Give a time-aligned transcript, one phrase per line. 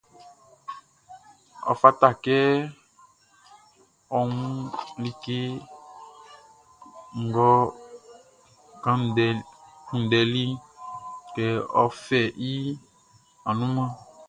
[1.69, 2.37] Ɔ fata kɛ
[4.15, 4.31] ɔ wun
[5.03, 5.27] like
[7.23, 7.49] ngʼɔ
[9.91, 10.51] kunndɛliʼn,
[11.33, 11.45] kɛ
[11.81, 12.19] ɔ fɛ
[12.51, 12.51] i
[13.49, 13.95] annunmanʼn.